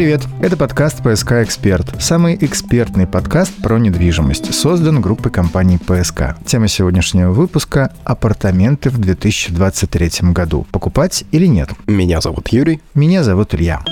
[0.00, 0.22] привет!
[0.40, 2.00] Это подкаст «ПСК Эксперт».
[2.00, 4.54] Самый экспертный подкаст про недвижимость.
[4.54, 6.36] Создан группой компаний «ПСК».
[6.46, 10.66] Тема сегодняшнего выпуска– апартаменты в 2023 году.
[10.72, 11.68] Покупать или нет?
[11.86, 12.80] Меня зовут Юрий.
[12.94, 13.82] Меня зовут Илья.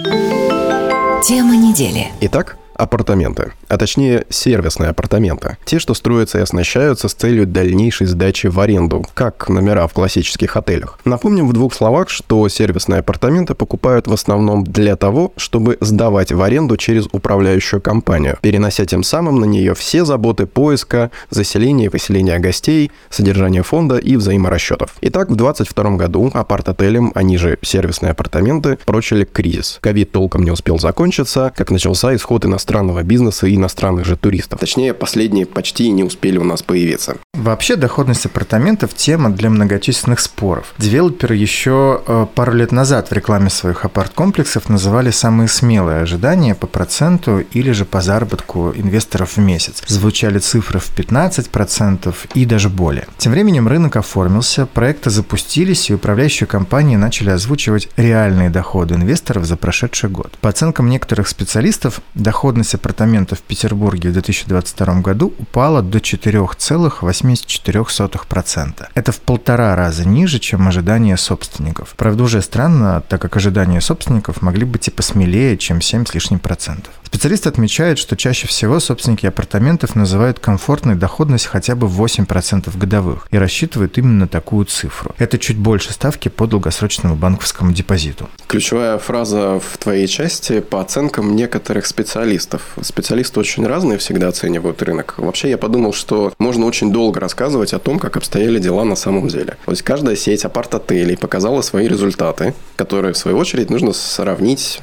[1.26, 2.06] Тема недели.
[2.22, 5.58] Итак, апартаменты, а точнее сервисные апартаменты.
[5.64, 10.56] Те, что строятся и оснащаются с целью дальнейшей сдачи в аренду, как номера в классических
[10.56, 10.98] отелях.
[11.04, 16.40] Напомним в двух словах, что сервисные апартаменты покупают в основном для того, чтобы сдавать в
[16.40, 22.38] аренду через управляющую компанию, перенося тем самым на нее все заботы поиска, заселения и выселения
[22.38, 24.94] гостей, содержания фонда и взаиморасчетов.
[25.00, 29.78] Итак, в 2022 году апарт-отелям, они же сервисные апартаменты, прочили кризис.
[29.80, 34.60] Ковид толком не успел закончиться, как начался исход иностранных иностранного бизнеса и иностранных же туристов.
[34.60, 37.16] Точнее, последние почти не успели у нас появиться.
[37.34, 40.74] Вообще, доходность апартаментов– тема для многочисленных споров.
[40.78, 46.66] Девелоперы еще э, пару лет назад в рекламе своих апарт-комплексов называли самые смелые ожидания по
[46.66, 49.82] проценту или же по заработку инвесторов в месяц.
[49.86, 53.06] Звучали цифры в 15% и даже более.
[53.16, 59.56] Тем временем рынок оформился, проекты запустились, и управляющие компании начали озвучивать реальные доходы инвесторов за
[59.56, 60.36] прошедший год.
[60.40, 68.88] По оценкам некоторых специалистов, доходность доходность апартаментов в Петербурге в 2022 году упала до 4,84%.
[68.94, 71.94] Это в полтора раза ниже, чем ожидания собственников.
[71.96, 76.40] Правда, уже странно, так как ожидания собственников могли быть и посмелее, чем 7 с лишним
[76.40, 76.92] процентов.
[77.04, 83.38] Специалисты отмечают, что чаще всего собственники апартаментов называют комфортной доходность хотя бы 8% годовых и
[83.38, 85.14] рассчитывают именно такую цифру.
[85.18, 88.28] Это чуть больше ставки по долгосрочному банковскому депозиту.
[88.46, 92.47] Ключевая фраза в твоей части по оценкам некоторых специалистов.
[92.80, 95.14] Специалисты очень разные всегда оценивают рынок.
[95.18, 99.28] Вообще я подумал, что можно очень долго рассказывать о том, как обстояли дела на самом
[99.28, 99.56] деле.
[99.64, 104.80] То есть каждая сеть апарт-отелей показала свои результаты, которые в свою очередь нужно сравнить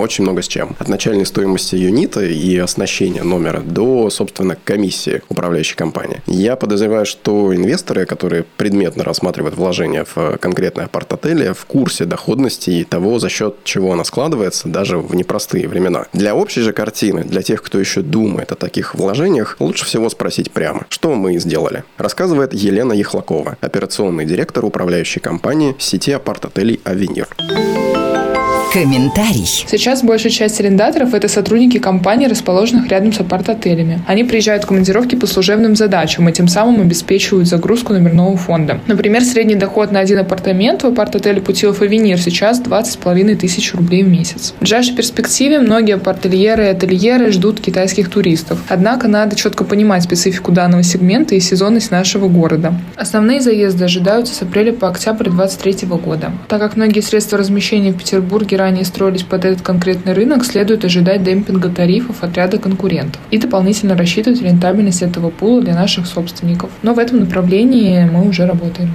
[0.00, 0.76] очень много с чем.
[0.78, 6.22] От начальной стоимости юнита и оснащения номера до, собственно, комиссии управляющей компании.
[6.26, 12.84] Я подозреваю, что инвесторы, которые предметно рассматривают вложения в конкретное апарт-отеле, в курсе доходности и
[12.84, 16.06] того, за счет чего она складывается, даже в непростые времена.
[16.12, 20.50] Для общей же картины, для тех, кто еще думает о таких вложениях, лучше всего спросить
[20.50, 21.84] прямо, что мы сделали.
[21.98, 27.28] Рассказывает Елена Ехлакова, операционный директор управляющей компании сети апарт-отелей «Авенир».
[28.76, 29.46] Комментарий.
[29.66, 34.02] Сейчас большая часть арендаторов– это сотрудники компаний, расположенных рядом с апарт-отелями.
[34.06, 38.78] Они приезжают в командировки по служебным задачам и тем самым обеспечивают загрузку номерного фонда.
[38.86, 44.08] Например, средний доход на один апартамент в апарт-отеле Путилов Авенир сейчас 20,5 тысяч рублей в
[44.08, 44.52] месяц.
[44.58, 48.58] В ближайшей перспективе многие апартельеры и ательеры ждут китайских туристов.
[48.68, 52.74] Однако надо четко понимать специфику данного сегмента и сезонность нашего города.
[52.96, 56.32] Основные заезды ожидаются с апреля по октябрь 2023 года.
[56.48, 61.22] Так как многие средства размещения в Петербурге ранее строились под этот конкретный рынок, следует ожидать
[61.22, 66.70] демпинга тарифов от ряда конкурентов и дополнительно рассчитывать рентабельность этого пула для наших собственников.
[66.82, 68.92] Но в этом направлении мы уже работаем.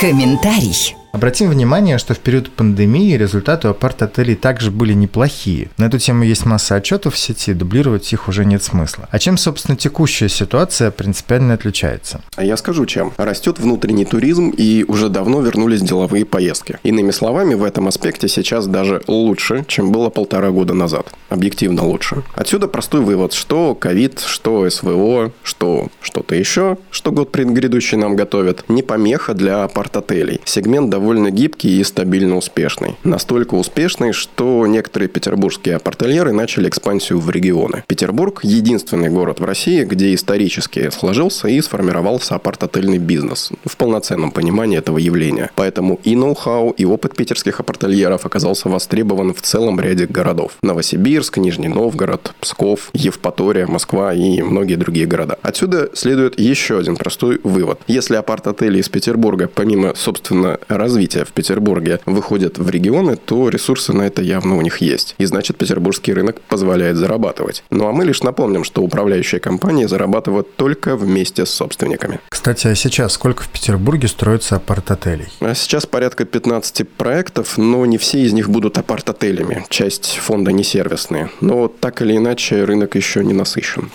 [0.00, 0.96] Комментарий.
[1.14, 5.68] Обратим внимание, что в период пандемии результаты у апарт-отелей также были неплохие.
[5.78, 9.08] На эту тему есть масса отчетов в сети, дублировать их уже нет смысла.
[9.12, 12.20] А чем, собственно, текущая ситуация принципиально отличается?
[12.34, 13.12] А я скажу чем.
[13.16, 16.80] Растет внутренний туризм и уже давно вернулись деловые поездки.
[16.82, 21.12] Иными словами, в этом аспекте сейчас даже лучше, чем было полтора года назад.
[21.28, 22.24] Объективно лучше.
[22.34, 28.64] Отсюда простой вывод, что ковид, что СВО, что что-то еще, что год предгрядущий нам готовят,
[28.68, 30.40] не помеха для апарт-отелей.
[30.44, 32.96] Сегмент довольно довольно гибкий и стабильно успешный.
[33.04, 37.84] Настолько успешный, что некоторые петербургские апартельеры начали экспансию в регионы.
[37.86, 44.78] Петербург– единственный город в России, где исторически сложился и сформировался апарт-отельный бизнес в полноценном понимании
[44.78, 45.50] этого явления.
[45.56, 50.52] Поэтому и ноу-хау, и опыт питерских апартельеров оказался востребован в целом ряде городов.
[50.62, 55.36] Новосибирск, Нижний Новгород, Псков, Евпатория, Москва и многие другие города.
[55.42, 57.78] Отсюда следует еще один простой вывод.
[57.88, 63.92] Если апарт-отели из Петербурга, помимо, собственно, раз развития в Петербурге выходят в регионы, то ресурсы
[63.92, 65.16] на это явно у них есть.
[65.18, 67.64] И значит, петербургский рынок позволяет зарабатывать.
[67.70, 72.20] Ну а мы лишь напомним, что управляющие компании зарабатывают только вместе с собственниками.
[72.28, 75.26] Кстати, а сейчас сколько в Петербурге строится апарт-отелей?
[75.40, 79.66] А сейчас порядка 15 проектов, но не все из них будут апарт-отелями.
[79.70, 81.28] Часть фонда не сервисные.
[81.40, 83.90] Но так или иначе рынок еще не насыщен.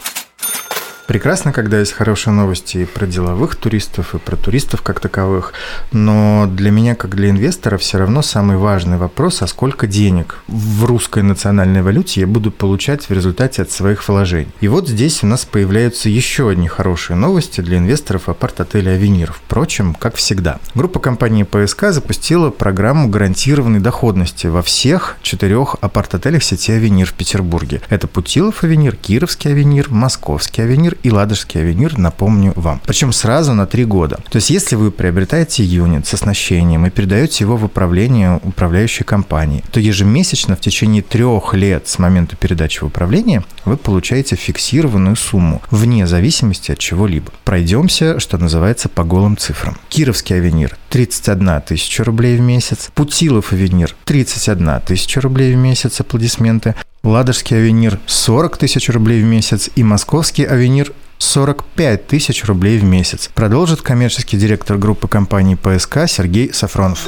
[1.09, 5.53] Прекрасно, когда есть хорошие новости и про деловых туристов, и про туристов как таковых,
[5.91, 10.85] но для меня, как для инвестора, все равно самый важный вопрос, а сколько денег в
[10.85, 14.51] русской национальной валюте я буду получать в результате от своих вложений.
[14.61, 19.33] И вот здесь у нас появляются еще одни хорошие новости для инвесторов апарт-отеля «Авенир».
[19.33, 20.59] Впрочем, как всегда.
[20.75, 27.81] Группа компании ПСК запустила программу гарантированной доходности во всех четырех апарт-отелях сети «Авенир» в Петербурге.
[27.89, 32.81] Это Путилов «Авенир», Кировский «Авенир», Московский «Авенир» и Ладожский «Авенир», напомню вам.
[32.85, 34.17] Причем сразу на три года.
[34.29, 39.63] То есть, если вы приобретаете юнит с оснащением и передаете его в управление управляющей компании,
[39.71, 45.61] то ежемесячно в течение трех лет с момента передачи в управление вы получаете фиксированную сумму
[45.71, 47.31] вне зависимости от чего-либо.
[47.43, 49.77] Пройдемся, что называется, по голым цифрам.
[49.89, 56.75] Кировский «Авенир» 31 тысяча рублей в месяц, Путилов «Авенир» 31 тысяча рублей в месяц, аплодисменты,
[57.03, 63.29] Ладожский «Авенир» 40 тысяч рублей в месяц и Московский «Авенир» 45 тысяч рублей в месяц,
[63.33, 67.07] продолжит коммерческий директор группы компаний ПСК Сергей Сафронов.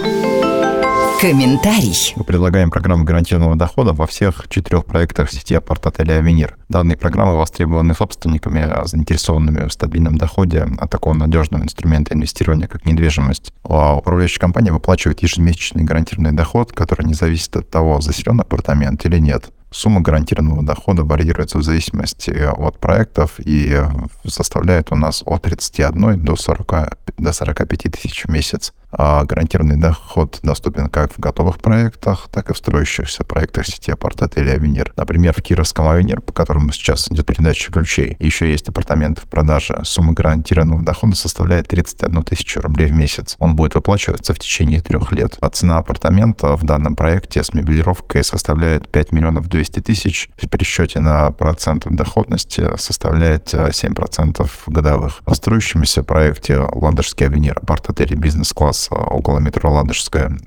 [1.19, 2.13] Комментарий.
[2.15, 6.57] Мы предлагаем программу гарантированного дохода во всех четырех проектах сети апарт-отеля «Авенир».
[6.69, 13.51] Данные программы востребованы собственниками, заинтересованными в стабильном доходе от такого надежного инструмента инвестирования, как недвижимость.
[13.63, 19.19] А управляющая компания выплачивает ежемесячный гарантированный доход, который не зависит от того, заселен апартамент или
[19.19, 19.51] нет.
[19.71, 23.81] Сумма гарантированного дохода варьируется в зависимости от проектов и
[24.27, 26.73] составляет у нас от 31 до, 40,
[27.18, 32.53] до 45 тысяч в месяц а гарантированный доход доступен как в готовых проектах, так и
[32.53, 34.93] в строящихся проектах сети апарт-отелей «Авенир».
[34.95, 39.79] Например, в Кировском «Авенир», по которому сейчас идет передача ключей, еще есть апартаменты в продаже.
[39.83, 43.35] Сумма гарантированного дохода составляет 31 тысячу рублей в месяц.
[43.39, 45.37] Он будет выплачиваться в течение трех лет.
[45.41, 50.29] А цена апартамента в данном проекте с мебелировкой составляет 5 миллионов 200 тысяч.
[50.41, 55.21] В пересчете на процент доходности составляет 7% годовых.
[55.25, 60.38] В строящемся проекте «Ладожский «Авенир» апарт-отель бизнес-класс около метро Ладожская.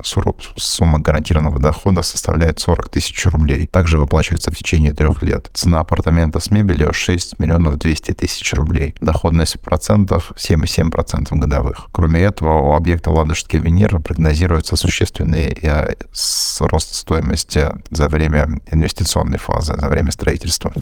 [0.57, 3.67] Сумма гарантированного дохода составляет 40 тысяч рублей.
[3.67, 5.51] Также выплачивается в течение трех лет.
[5.53, 8.95] Цена апартамента с мебелью 6 миллионов 200 тысяч рублей.
[9.01, 11.89] Доходность в процентах 7,7% годовых.
[11.93, 15.95] Кроме этого, у объекта Ладожский Венера прогнозируется существенный э,
[16.61, 20.73] рост стоимости за время инвестиционной фазы, за время строительства.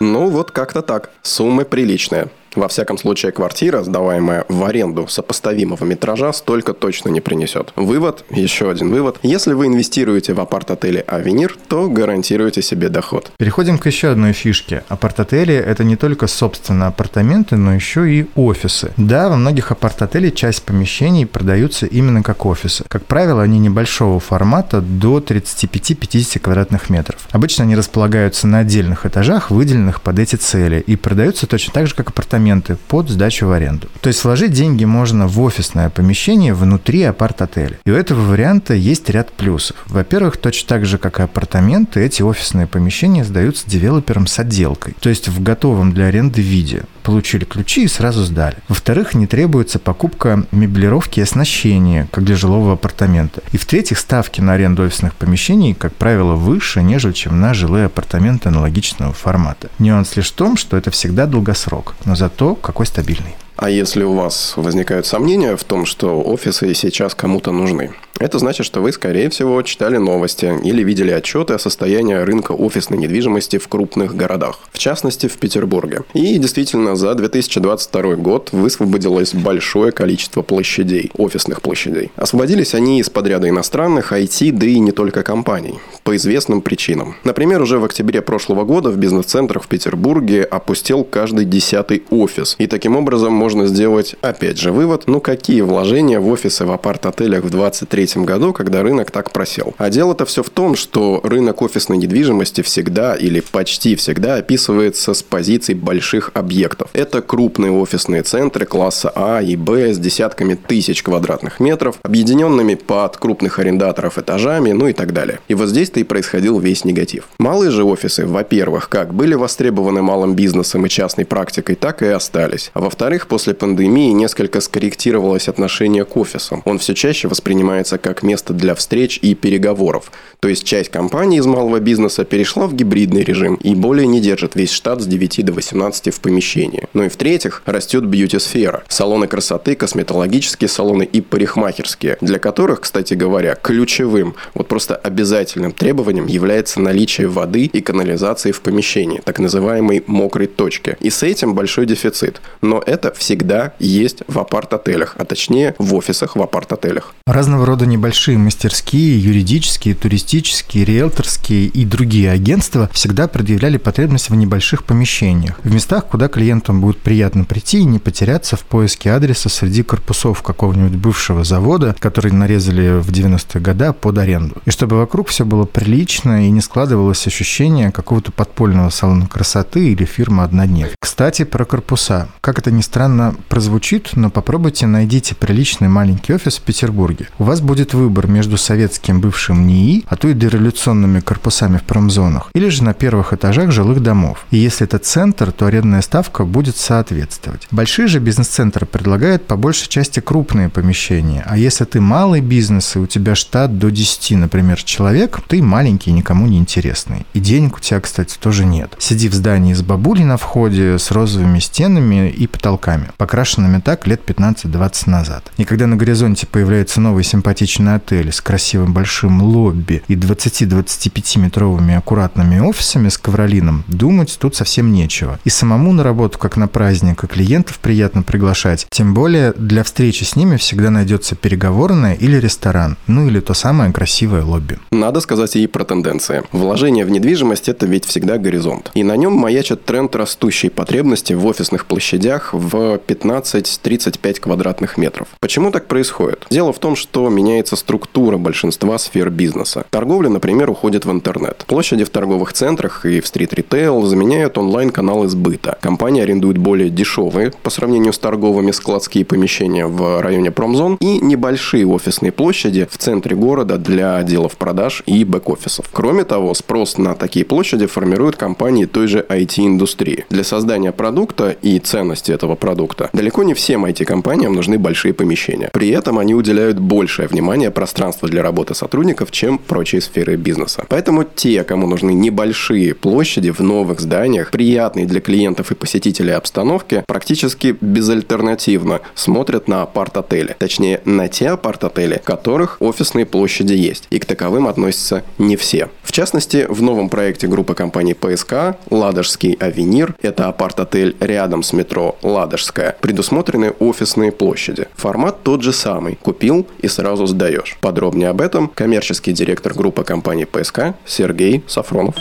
[0.00, 1.10] Ну, вот как-то так.
[1.22, 2.28] Суммы приличные.
[2.56, 7.74] Во всяком случае, квартира, сдаваемая в аренду сопоставимого метража, столько точно не принесет.
[7.76, 9.18] Вывод, еще один вывод.
[9.22, 13.30] Если вы инвестируете в апарт-отеле «Авенир», то гарантируете себе доход.
[13.36, 14.84] Переходим к еще одной фишке.
[14.88, 18.92] Апарт-отели– это не только, собственно, апартаменты, но еще и офисы.
[18.96, 22.84] Да, во многих апарт-отелей часть помещений продаются именно как офисы.
[22.88, 27.28] Как правило, они небольшого формата, до 35-50 квадратных метров.
[27.32, 31.94] Обычно они располагаются на отдельных этажах, выделенных под эти цели, и продаются точно так же,
[31.94, 33.88] как апартаменты апартаменты под сдачу в аренду.
[34.00, 37.78] То есть вложить деньги можно в офисное помещение внутри апарт-отеля.
[37.84, 39.76] И у этого варианта есть ряд плюсов.
[39.86, 44.94] Во-первых, точно так же, как и апартаменты, эти офисные помещения сдаются девелоперам с отделкой.
[45.00, 48.56] То есть в готовом для аренды виде получили ключи и сразу сдали.
[48.68, 53.42] Во-вторых, не требуется покупка меблировки и оснащения, как для жилого апартамента.
[53.52, 58.48] И в-третьих, ставки на аренду офисных помещений, как правило, выше, нежели чем на жилые апартаменты
[58.48, 59.68] аналогичного формата.
[59.78, 63.36] Нюанс лишь в том, что это всегда долгосрок, но зато какой стабильный.
[63.56, 68.66] А если у вас возникают сомнения в том, что офисы сейчас кому-то нужны, это значит,
[68.66, 73.68] что вы, скорее всего, читали новости или видели отчеты о состоянии рынка офисной недвижимости в
[73.68, 76.02] крупных городах, в частности, в Петербурге.
[76.14, 82.10] И действительно, за 2022 год высвободилось большое количество площадей, офисных площадей.
[82.16, 87.16] Освободились они из подряда иностранных, IT, да и не только компаний, по известным причинам.
[87.24, 92.56] Например, уже в октябре прошлого года в бизнес-центрах в Петербурге опустел каждый десятый офис.
[92.58, 97.44] И таким образом можно сделать, опять же, вывод, ну какие вложения в офисы в апарт-отелях
[97.44, 99.74] в 23 2023 году, когда рынок так просел.
[99.78, 105.22] А дело-то все в том, что рынок офисной недвижимости всегда или почти всегда описывается с
[105.22, 106.90] позиций больших объектов.
[106.92, 113.16] Это крупные офисные центры класса А и Б с десятками тысяч квадратных метров, объединенными под
[113.16, 115.40] крупных арендаторов этажами, ну и так далее.
[115.48, 117.24] И вот здесь-то и происходил весь негатив.
[117.38, 122.70] Малые же офисы, во-первых, как были востребованы малым бизнесом и частной практикой, так и остались.
[122.74, 126.62] А во-вторых, после пандемии несколько скорректировалось отношение к офисам.
[126.64, 130.10] Он все чаще воспринимается как место для встреч и переговоров.
[130.40, 134.54] То есть часть компаний из малого бизнеса перешла в гибридный режим и более не держит
[134.54, 136.84] весь штат с 9 до 18 в помещении.
[136.92, 138.84] Ну и в-третьих, растет бьюти-сфера.
[138.88, 146.26] Салоны красоты, косметологические салоны и парикмахерские, для которых, кстати говоря, ключевым, вот просто обязательным требованием
[146.26, 150.96] является наличие воды и канализации в помещении, так называемой мокрой точки.
[151.00, 152.40] И с этим большой дефицит.
[152.60, 157.14] Но это всегда есть в апарт-отелях, а точнее в офисах в апарт-отелях.
[157.26, 164.84] Разного рода небольшие мастерские, юридические, туристические, риэлторские и другие агентства всегда предъявляли потребность в небольших
[164.84, 169.82] помещениях, в местах, куда клиентам будет приятно прийти и не потеряться в поиске адреса среди
[169.82, 174.56] корпусов какого-нибудь бывшего завода, который нарезали в 90-е годы под аренду.
[174.64, 180.04] И чтобы вокруг все было прилично и не складывалось ощущение какого-то подпольного салона красоты или
[180.04, 180.90] фирмы одноднев.
[181.00, 182.28] Кстати, про корпуса.
[182.40, 187.28] Как это ни странно прозвучит, но попробуйте найдите приличный маленький офис в Петербурге.
[187.38, 192.50] У вас будет выбор между советским бывшим НИИ, а то и дореволюционными корпусами в промзонах,
[192.54, 194.46] или же на первых этажах жилых домов.
[194.50, 197.68] И если это центр, то арендная ставка будет соответствовать.
[197.70, 202.98] Большие же бизнес-центры предлагают по большей части крупные помещения, а если ты малый бизнес и
[202.98, 207.26] у тебя штат до 10, например, человек, ты маленький и никому не интересный.
[207.34, 208.94] И денег у тебя, кстати, тоже нет.
[208.98, 214.22] Сиди в здании с бабулей на входе, с розовыми стенами и потолками, покрашенными так лет
[214.26, 215.52] 15-20 назад.
[215.56, 217.65] И когда на горизонте появляется новый симпатичный
[217.96, 224.92] отель с красивым большим лобби и 20-25 метровыми аккуратными офисами с ковролином, думать тут совсем
[224.92, 225.38] нечего.
[225.44, 228.86] И самому на работу, как на праздник, и клиентов приятно приглашать.
[228.90, 233.92] Тем более для встречи с ними всегда найдется переговорная или ресторан, ну или то самое
[233.92, 234.78] красивое лобби.
[234.90, 236.42] Надо сказать и про тенденции.
[236.52, 238.90] Вложение в недвижимость– это ведь всегда горизонт.
[238.94, 245.28] И на нем маячит тренд растущей потребности в офисных площадях в 15-35 квадратных метров.
[245.40, 246.46] Почему так происходит?
[246.50, 249.86] Дело в том, что меняется структура большинства сфер бизнеса.
[249.88, 251.64] Торговля, например, уходит в интернет.
[251.66, 255.78] Площади в торговых центрах и в стрит-ритейл заменяют онлайн-каналы сбыта.
[255.80, 261.86] Компании арендуют более дешевые по сравнению с торговыми складские помещения в районе промзон и небольшие
[261.86, 265.88] офисные площади в центре города для отделов продаж и бэк-офисов.
[265.90, 270.26] Кроме того, спрос на такие площади формируют компании той же IT-индустрии.
[270.28, 275.70] Для создания продукта и ценности этого продукта далеко не всем IT-компаниям нужны большие помещения.
[275.72, 280.84] При этом они уделяют большее внимание пространству для работы сотрудников, чем прочие сферы бизнеса.
[280.88, 287.04] Поэтому те, кому нужны небольшие площади в новых зданиях, приятные для клиентов и посетителей обстановки,
[287.06, 290.56] практически безальтернативно смотрят на апарт-отели.
[290.58, 294.08] Точнее, на те апарт-отели, которых офисные площади есть.
[294.10, 295.88] И к таковым относятся не все.
[296.02, 302.16] В частности, в новом проекте группы компаний ПСК «Ладожский Авенир»– это апарт-отель рядом с метро
[302.22, 304.88] «Ладожская», предусмотрены офисные площади.
[304.94, 307.76] Формат тот же самый– купил и сразу сдаешь.
[307.80, 312.14] Подробнее об этом коммерческий директор группы компании ПСК Сергей Сафронов.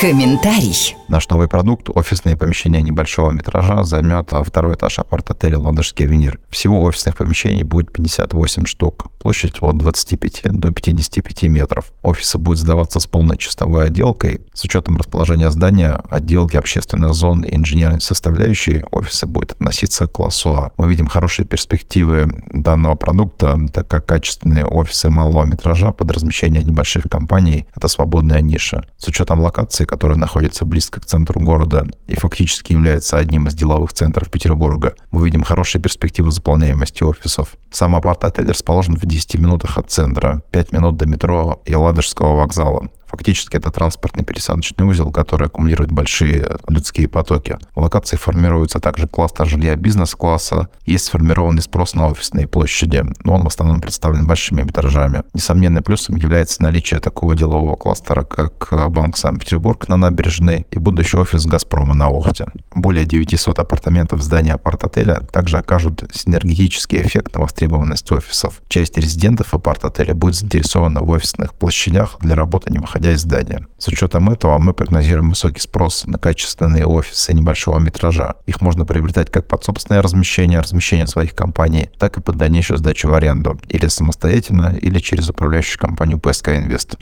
[0.00, 0.94] Комментарий.
[1.08, 6.38] Наш новый продукт, офисные помещения небольшого метража, займет второй этаж апарт-отеля «Ладожский авенир».
[6.50, 9.06] Всего офисных помещений будет 58 штук.
[9.20, 11.92] Площадь от 25 до 55 метров.
[12.02, 14.42] Офисы будут сдаваться с полной чистовой отделкой.
[14.52, 20.50] С учетом расположения здания, отделки общественных зон и инженерной составляющей, офисы будут относиться к классу
[20.50, 20.72] А.
[20.76, 27.04] Мы видим хорошие перспективы данного продукта, так как качественные офисы малого метража под размещение небольших
[27.08, 28.84] компаний– это свободная ниша.
[28.98, 33.92] С учетом локации, которая находится близко к центру города и фактически является одним из деловых
[33.92, 37.56] центров Петербурга, мы видим хорошие перспективы заполняемости офисов.
[37.70, 42.88] Сам апарт-отель расположен в 10 минутах от центра, 5 минут до метро и Ладожского вокзала.
[43.06, 47.56] Фактически это транспортный пересадочный узел, который аккумулирует большие людские потоки.
[47.74, 50.68] В локации формируется также кластер жилья бизнес-класса.
[50.84, 55.22] Есть сформированный спрос на офисные площади, но он в основном представлен большими этажами.
[55.34, 61.46] Несомненным плюсом является наличие такого делового кластера, как Банк Санкт-Петербург на набережной и будущий офис
[61.46, 62.46] «Газпрома» на Охте.
[62.74, 68.60] Более 900 апартаментов в здании апарт-отеля также окажут синергетический эффект на востребованность офисов.
[68.68, 73.66] Часть резидентов апарт-отеля будет заинтересована в офисных площадях для работы не выходя из здания.
[73.76, 78.36] С учетом этого мы прогнозируем высокий спрос на качественные офисы небольшого метража.
[78.46, 83.08] Их можно приобретать как под собственное размещение, размещение своих компаний, так и под дальнейшую сдачу
[83.08, 86.98] в аренду, или самостоятельно, или через управляющую компанию PSK Invest.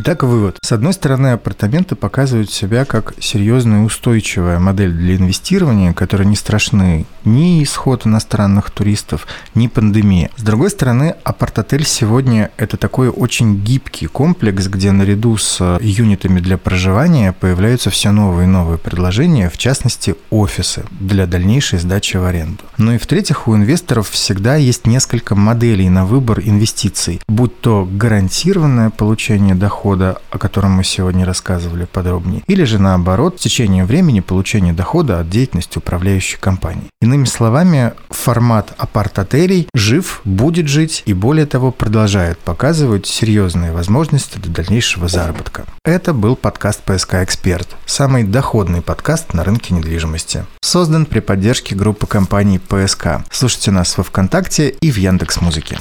[0.00, 0.58] Итак, вывод.
[0.62, 7.04] С одной стороны, апартаменты показывают себя как серьезная устойчивая модель для инвестирования, которая не страшны
[7.24, 9.26] ни исход иностранных туристов,
[9.56, 10.30] ни пандемия.
[10.36, 16.58] С другой стороны, апарт-отель сегодня– это такой очень гибкий комплекс, где наряду с юнитами для
[16.58, 22.62] проживания появляются все новые и новые предложения, в частности, офисы для дальнейшей сдачи в аренду.
[22.76, 28.90] Ну и в-третьих, у инвесторов всегда есть несколько моделей на выбор инвестиций, будь то гарантированное
[28.90, 29.87] получение дохода,
[30.30, 35.30] о котором мы сегодня рассказывали подробнее, или же наоборот, в течение времени получение дохода от
[35.30, 36.90] деятельности управляющей компании.
[37.00, 44.52] Иными словами, формат апарт-отелей жив, будет жить и более того продолжает показывать серьезные возможности для
[44.52, 45.64] дальнейшего заработка.
[45.84, 50.44] Это был подкаст «ПСК Эксперт», самый доходный подкаст на рынке недвижимости.
[50.60, 53.24] Создан при поддержке группы компаний «ПСК».
[53.30, 55.78] Слушайте нас во ВКонтакте и в Яндекс.Музыке.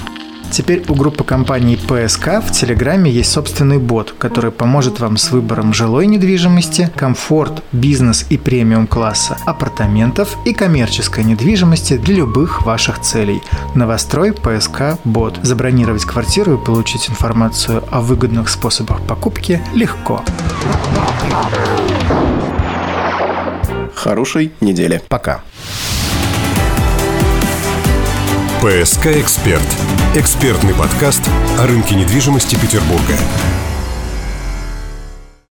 [0.52, 5.74] Теперь у группы компаний ПСК в Телеграме есть собственный бот, который поможет вам с выбором
[5.74, 13.42] жилой недвижимости, комфорт, бизнес и премиум класса, апартаментов и коммерческой недвижимости для любых ваших целей.
[13.76, 15.40] Новострой ПСК Бот.
[15.44, 20.24] Забронировать квартиру и получить информацию о выгодных способах покупки легко.
[23.94, 25.02] Хорошей недели.
[25.10, 25.42] Пока.
[28.62, 29.68] ПСК «Эксперт»–
[30.16, 31.22] экспертный подкаст
[31.60, 33.14] о рынке недвижимости Петербурга.